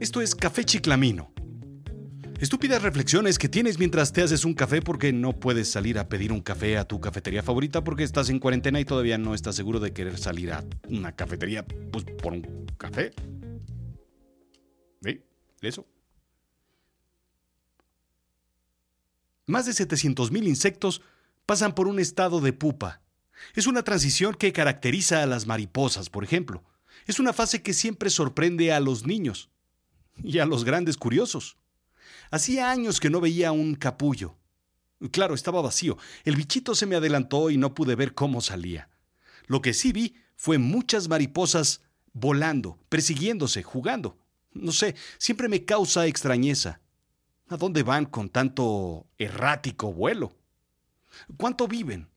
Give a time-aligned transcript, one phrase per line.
[0.00, 1.32] Esto es Café Chiclamino.
[2.40, 6.32] Estúpidas reflexiones que tienes mientras te haces un café porque no puedes salir a pedir
[6.32, 9.78] un café a tu cafetería favorita porque estás en cuarentena y todavía no estás seguro
[9.78, 13.12] de querer salir a una cafetería pues, por un café.
[15.00, 15.22] ¿Sí?
[15.62, 15.86] Eso.
[19.46, 21.02] Más de 700.000 insectos
[21.46, 23.00] pasan por un estado de pupa.
[23.54, 26.64] Es una transición que caracteriza a las mariposas, por ejemplo.
[27.06, 29.50] Es una fase que siempre sorprende a los niños
[30.22, 31.56] y a los grandes curiosos.
[32.30, 34.36] Hacía años que no veía un capullo.
[35.10, 35.98] Claro, estaba vacío.
[36.24, 38.88] El bichito se me adelantó y no pude ver cómo salía.
[39.46, 41.82] Lo que sí vi fue muchas mariposas
[42.12, 44.18] volando, persiguiéndose, jugando.
[44.52, 46.80] No sé, siempre me causa extrañeza.
[47.48, 50.34] ¿A dónde van con tanto errático vuelo?
[51.36, 52.08] ¿Cuánto viven?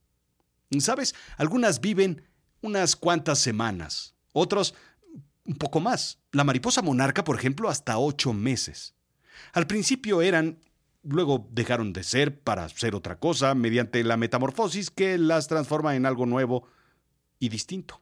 [0.79, 1.15] ¿Sabes?
[1.37, 2.23] Algunas viven
[2.61, 4.73] unas cuantas semanas, otros
[5.47, 6.19] un poco más.
[6.31, 8.93] La mariposa monarca, por ejemplo, hasta ocho meses.
[9.53, 10.59] Al principio eran,
[11.03, 16.05] luego dejaron de ser para ser otra cosa mediante la metamorfosis que las transforma en
[16.05, 16.67] algo nuevo
[17.39, 18.01] y distinto.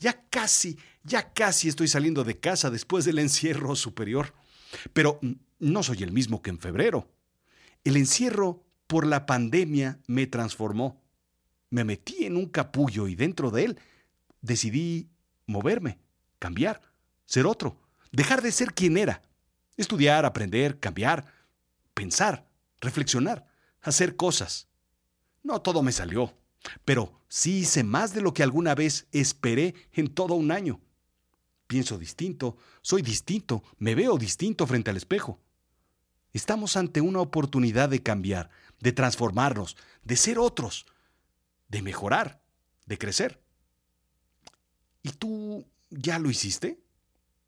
[0.00, 4.34] Ya casi, ya casi estoy saliendo de casa después del encierro superior.
[4.92, 5.20] Pero
[5.60, 7.08] no soy el mismo que en febrero.
[7.84, 11.00] El encierro por la pandemia me transformó.
[11.70, 13.78] Me metí en un capullo y dentro de él
[14.40, 15.10] decidí
[15.46, 15.98] moverme
[16.38, 16.80] cambiar,
[17.24, 17.80] ser otro,
[18.12, 19.22] dejar de ser quien era,
[19.76, 21.26] estudiar, aprender, cambiar,
[21.94, 22.48] pensar,
[22.80, 23.46] reflexionar,
[23.80, 24.68] hacer cosas.
[25.42, 26.36] No todo me salió,
[26.84, 30.80] pero sí hice más de lo que alguna vez esperé en todo un año.
[31.66, 35.40] Pienso distinto, soy distinto, me veo distinto frente al espejo.
[36.32, 38.50] Estamos ante una oportunidad de cambiar,
[38.80, 40.86] de transformarnos, de ser otros,
[41.68, 42.42] de mejorar,
[42.86, 43.42] de crecer.
[45.02, 46.78] ¿Y tú ¿Ya lo hiciste?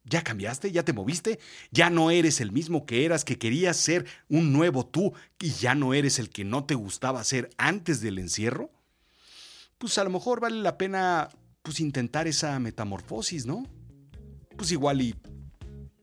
[0.05, 0.73] ¿Ya cambiaste?
[0.73, 1.39] ¿Ya te moviste?
[1.71, 5.75] ¿Ya no eres el mismo que eras, que querías ser un nuevo tú y ya
[5.75, 8.71] no eres el que no te gustaba ser antes del encierro?
[9.79, 11.29] Pues a lo mejor vale la pena
[11.62, 13.67] pues intentar esa metamorfosis, ¿no?
[14.56, 15.15] Pues igual y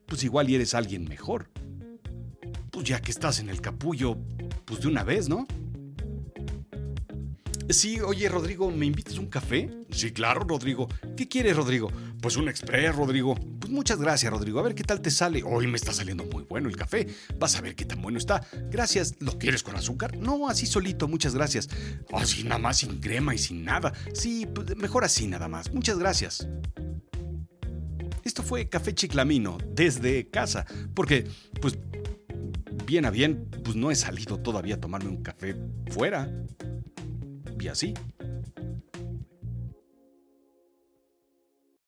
[0.06, 1.50] pues igual y eres alguien mejor.
[2.70, 4.16] Pues ya que estás en el capullo,
[4.64, 5.46] pues de una vez, ¿no?
[7.70, 9.68] Sí, oye, Rodrigo, ¿me invitas un café?
[9.90, 10.88] Sí, claro, Rodrigo.
[11.18, 11.92] ¿Qué quieres, Rodrigo?
[12.22, 13.34] Pues un express, Rodrigo.
[13.34, 14.58] Pues muchas gracias, Rodrigo.
[14.58, 15.42] A ver qué tal te sale.
[15.44, 17.06] Hoy me está saliendo muy bueno el café.
[17.38, 18.40] Vas a ver qué tan bueno está.
[18.70, 19.16] Gracias.
[19.20, 20.16] ¿Lo quieres con azúcar?
[20.16, 21.68] No, así solito, muchas gracias.
[22.10, 23.92] Así nada más, sin crema y sin nada.
[24.14, 25.70] Sí, pues mejor así nada más.
[25.70, 26.48] Muchas gracias.
[28.24, 30.64] Esto fue Café Chiclamino, desde casa.
[30.94, 31.28] Porque,
[31.60, 31.78] pues,
[32.86, 35.54] bien a bien, pues no he salido todavía a tomarme un café
[35.90, 36.30] fuera
[37.60, 37.94] y así